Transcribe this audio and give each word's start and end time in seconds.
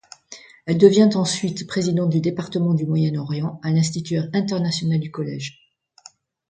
Elle 0.65 0.79
devient 0.79 1.11
ensuite 1.13 1.67
présidente 1.67 2.09
du 2.09 2.21
département 2.21 2.73
du 2.73 2.87
Moyen-Orient 2.87 3.59
à 3.63 3.69
l'Institut 3.69 4.17
international 4.33 4.99
du 4.99 5.11
collège. 5.11 5.59